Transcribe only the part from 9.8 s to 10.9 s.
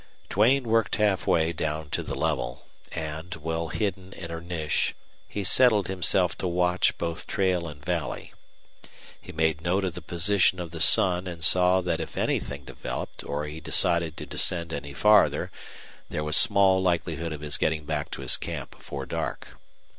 of the position of the